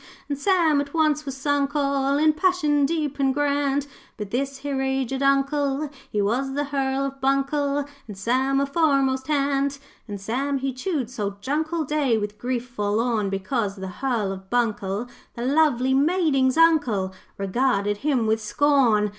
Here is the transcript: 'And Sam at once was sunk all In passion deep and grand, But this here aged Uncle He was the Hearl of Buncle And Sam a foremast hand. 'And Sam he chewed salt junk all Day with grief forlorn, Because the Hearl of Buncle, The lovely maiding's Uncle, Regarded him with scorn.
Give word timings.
'And 0.27 0.35
Sam 0.35 0.81
at 0.81 0.95
once 0.95 1.27
was 1.27 1.37
sunk 1.37 1.75
all 1.75 2.17
In 2.17 2.33
passion 2.33 2.87
deep 2.87 3.19
and 3.19 3.31
grand, 3.31 3.85
But 4.17 4.31
this 4.31 4.57
here 4.57 4.81
aged 4.81 5.21
Uncle 5.21 5.91
He 6.11 6.23
was 6.23 6.55
the 6.55 6.63
Hearl 6.63 7.05
of 7.05 7.21
Buncle 7.21 7.85
And 8.07 8.17
Sam 8.17 8.59
a 8.59 8.65
foremast 8.65 9.27
hand. 9.27 9.77
'And 10.07 10.19
Sam 10.19 10.57
he 10.57 10.73
chewed 10.73 11.11
salt 11.11 11.39
junk 11.43 11.71
all 11.71 11.83
Day 11.83 12.17
with 12.17 12.39
grief 12.39 12.65
forlorn, 12.67 13.29
Because 13.29 13.75
the 13.75 13.89
Hearl 14.01 14.31
of 14.31 14.49
Buncle, 14.49 15.07
The 15.35 15.45
lovely 15.45 15.93
maiding's 15.93 16.57
Uncle, 16.57 17.13
Regarded 17.37 17.97
him 17.97 18.25
with 18.25 18.41
scorn. 18.41 19.09